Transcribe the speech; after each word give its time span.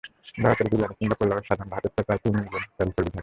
দাওয়াতের 0.37 0.67
বিরিয়ানি 0.71 0.95
কিংবা 0.99 1.15
পোলাওয়ে 1.19 1.47
সাধারণ 1.47 1.69
ভাতের 1.73 1.91
চেয়ে 1.93 2.05
প্রায় 2.07 2.19
তিন 2.23 2.33
গুন 2.43 2.63
তেল-চর্বি 2.77 3.01
থাকে। 3.05 3.19